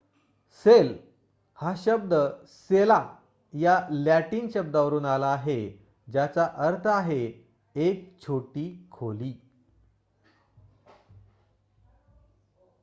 sale 0.65 0.93
हा 1.57 1.73
शब्द 1.75 2.13
सेला 2.47 3.01
या 3.53 3.79
लॅटिन 3.91 4.47
शब्दावरून 4.53 5.05
आला 5.05 5.27
आहे 5.27 5.59
ज्याचा 6.07 6.47
अर्थ 6.57 6.87
आहे 6.87 7.21
एक 7.75 8.09
छोटी 8.21 8.67
खोली 8.91 9.33